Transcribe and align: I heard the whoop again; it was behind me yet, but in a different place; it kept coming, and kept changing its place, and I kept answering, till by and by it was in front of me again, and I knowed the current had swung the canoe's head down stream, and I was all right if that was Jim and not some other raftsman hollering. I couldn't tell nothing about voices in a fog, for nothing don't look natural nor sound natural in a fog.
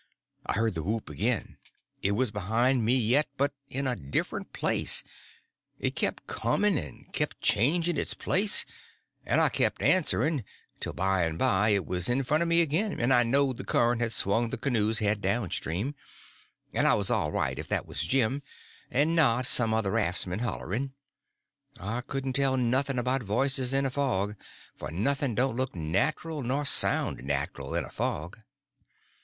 I 0.47 0.53
heard 0.53 0.73
the 0.73 0.81
whoop 0.81 1.11
again; 1.11 1.59
it 2.01 2.13
was 2.13 2.31
behind 2.31 2.83
me 2.83 2.95
yet, 2.95 3.27
but 3.37 3.53
in 3.69 3.85
a 3.85 3.95
different 3.95 4.51
place; 4.51 5.03
it 5.77 5.95
kept 5.95 6.25
coming, 6.25 6.75
and 6.79 7.13
kept 7.13 7.39
changing 7.39 7.97
its 7.97 8.15
place, 8.15 8.65
and 9.27 9.39
I 9.39 9.49
kept 9.49 9.83
answering, 9.83 10.43
till 10.79 10.93
by 10.93 11.21
and 11.25 11.37
by 11.37 11.69
it 11.69 11.85
was 11.85 12.09
in 12.09 12.23
front 12.23 12.41
of 12.41 12.49
me 12.49 12.61
again, 12.61 12.99
and 12.99 13.13
I 13.13 13.21
knowed 13.21 13.57
the 13.57 13.63
current 13.63 14.01
had 14.01 14.11
swung 14.11 14.49
the 14.49 14.57
canoe's 14.57 14.97
head 14.97 15.21
down 15.21 15.51
stream, 15.51 15.93
and 16.73 16.87
I 16.87 16.95
was 16.95 17.11
all 17.11 17.31
right 17.31 17.59
if 17.59 17.67
that 17.67 17.85
was 17.85 18.01
Jim 18.01 18.41
and 18.89 19.15
not 19.15 19.45
some 19.45 19.71
other 19.71 19.91
raftsman 19.91 20.39
hollering. 20.39 20.93
I 21.79 22.01
couldn't 22.01 22.33
tell 22.33 22.57
nothing 22.57 22.97
about 22.97 23.21
voices 23.21 23.71
in 23.71 23.85
a 23.85 23.91
fog, 23.91 24.35
for 24.75 24.89
nothing 24.89 25.35
don't 25.35 25.55
look 25.55 25.75
natural 25.75 26.41
nor 26.41 26.65
sound 26.65 27.23
natural 27.23 27.75
in 27.75 27.83
a 27.85 27.91
fog. 27.91 28.39